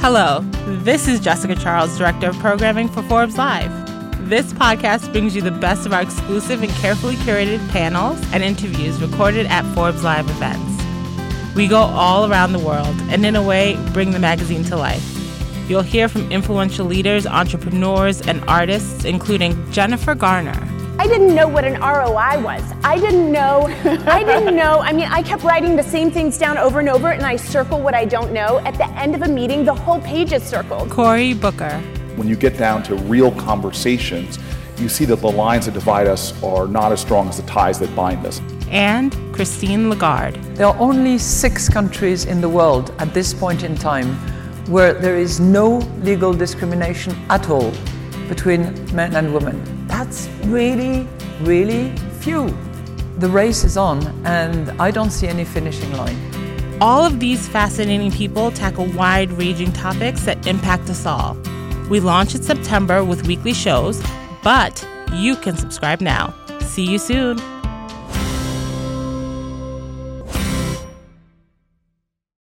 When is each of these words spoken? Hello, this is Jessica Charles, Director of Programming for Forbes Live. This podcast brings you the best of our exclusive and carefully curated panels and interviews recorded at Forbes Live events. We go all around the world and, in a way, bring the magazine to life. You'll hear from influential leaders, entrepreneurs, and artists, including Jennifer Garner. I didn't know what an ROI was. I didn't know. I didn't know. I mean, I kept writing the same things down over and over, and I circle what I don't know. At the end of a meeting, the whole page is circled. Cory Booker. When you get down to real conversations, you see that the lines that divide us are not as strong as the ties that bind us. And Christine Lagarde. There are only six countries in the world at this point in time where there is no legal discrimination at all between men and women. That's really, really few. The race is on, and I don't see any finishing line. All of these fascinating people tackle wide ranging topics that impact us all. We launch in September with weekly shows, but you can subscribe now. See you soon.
Hello, 0.00 0.42
this 0.84 1.08
is 1.08 1.18
Jessica 1.18 1.56
Charles, 1.56 1.98
Director 1.98 2.28
of 2.28 2.38
Programming 2.38 2.88
for 2.88 3.02
Forbes 3.02 3.36
Live. 3.36 3.68
This 4.28 4.52
podcast 4.52 5.10
brings 5.10 5.34
you 5.34 5.42
the 5.42 5.50
best 5.50 5.86
of 5.86 5.92
our 5.92 6.00
exclusive 6.00 6.62
and 6.62 6.70
carefully 6.74 7.16
curated 7.16 7.68
panels 7.70 8.20
and 8.32 8.44
interviews 8.44 9.02
recorded 9.02 9.46
at 9.46 9.64
Forbes 9.74 10.04
Live 10.04 10.30
events. 10.30 10.84
We 11.56 11.66
go 11.66 11.78
all 11.80 12.30
around 12.30 12.52
the 12.52 12.60
world 12.60 12.94
and, 13.10 13.26
in 13.26 13.34
a 13.34 13.42
way, 13.42 13.76
bring 13.92 14.12
the 14.12 14.20
magazine 14.20 14.62
to 14.64 14.76
life. 14.76 15.04
You'll 15.68 15.82
hear 15.82 16.08
from 16.08 16.30
influential 16.30 16.86
leaders, 16.86 17.26
entrepreneurs, 17.26 18.22
and 18.22 18.42
artists, 18.48 19.04
including 19.04 19.70
Jennifer 19.72 20.14
Garner. 20.14 20.77
I 21.00 21.06
didn't 21.06 21.32
know 21.32 21.46
what 21.46 21.64
an 21.64 21.80
ROI 21.80 22.42
was. 22.42 22.62
I 22.82 22.98
didn't 22.98 23.30
know. 23.30 23.68
I 24.04 24.24
didn't 24.24 24.56
know. 24.62 24.80
I 24.80 24.92
mean, 24.92 25.06
I 25.06 25.22
kept 25.22 25.44
writing 25.44 25.76
the 25.76 25.82
same 25.82 26.10
things 26.10 26.36
down 26.36 26.58
over 26.58 26.80
and 26.80 26.88
over, 26.88 27.12
and 27.12 27.22
I 27.22 27.36
circle 27.36 27.80
what 27.80 27.94
I 27.94 28.04
don't 28.04 28.32
know. 28.32 28.58
At 28.66 28.76
the 28.76 28.88
end 28.98 29.14
of 29.14 29.22
a 29.22 29.28
meeting, 29.28 29.64
the 29.64 29.74
whole 29.74 30.00
page 30.00 30.32
is 30.32 30.42
circled. 30.42 30.90
Cory 30.90 31.34
Booker. 31.34 31.78
When 32.16 32.26
you 32.26 32.34
get 32.34 32.58
down 32.58 32.82
to 32.82 32.96
real 32.96 33.30
conversations, 33.30 34.40
you 34.76 34.88
see 34.88 35.04
that 35.04 35.20
the 35.20 35.30
lines 35.30 35.66
that 35.66 35.74
divide 35.74 36.08
us 36.08 36.42
are 36.42 36.66
not 36.66 36.90
as 36.90 37.00
strong 37.00 37.28
as 37.28 37.36
the 37.36 37.46
ties 37.46 37.78
that 37.78 37.94
bind 37.94 38.26
us. 38.26 38.40
And 38.68 39.14
Christine 39.32 39.88
Lagarde. 39.90 40.36
There 40.54 40.66
are 40.66 40.76
only 40.80 41.16
six 41.16 41.68
countries 41.68 42.24
in 42.24 42.40
the 42.40 42.48
world 42.48 42.92
at 42.98 43.14
this 43.14 43.32
point 43.32 43.62
in 43.62 43.76
time 43.76 44.14
where 44.66 44.94
there 44.94 45.16
is 45.16 45.38
no 45.38 45.78
legal 46.02 46.34
discrimination 46.34 47.14
at 47.30 47.48
all 47.48 47.72
between 48.28 48.62
men 48.94 49.14
and 49.14 49.32
women. 49.32 49.77
That's 49.98 50.28
really, 50.44 51.08
really 51.40 51.90
few. 52.20 52.56
The 53.18 53.28
race 53.28 53.64
is 53.64 53.76
on, 53.76 54.06
and 54.24 54.70
I 54.80 54.92
don't 54.92 55.10
see 55.10 55.26
any 55.26 55.44
finishing 55.44 55.92
line. 55.92 56.16
All 56.80 57.04
of 57.04 57.18
these 57.18 57.48
fascinating 57.48 58.12
people 58.12 58.52
tackle 58.52 58.86
wide 58.92 59.32
ranging 59.32 59.72
topics 59.72 60.22
that 60.22 60.46
impact 60.46 60.88
us 60.88 61.04
all. 61.04 61.36
We 61.90 61.98
launch 61.98 62.36
in 62.36 62.44
September 62.44 63.02
with 63.02 63.26
weekly 63.26 63.52
shows, 63.52 64.00
but 64.44 64.86
you 65.14 65.34
can 65.34 65.56
subscribe 65.56 66.00
now. 66.00 66.32
See 66.60 66.84
you 66.84 67.00
soon. 67.00 67.40